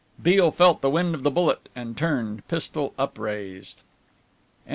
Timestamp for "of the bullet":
1.13-1.69